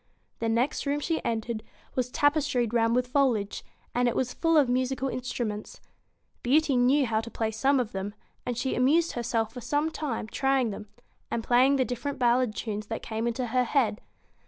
[0.39, 1.61] The next room she entered
[1.93, 3.63] was tapestried round with foliage,
[3.93, 5.79] and it was full of musical instruments.
[6.41, 10.25] Beauty knew how to play some of them; and she amused herself for some time
[10.25, 10.87] trying them,
[11.29, 14.01] and playing the different ballad tunes that came into her head.